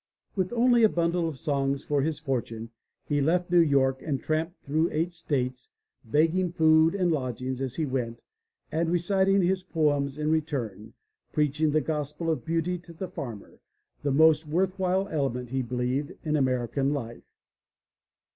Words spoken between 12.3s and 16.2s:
of beauty to the farmer, the most worth while element, he believed,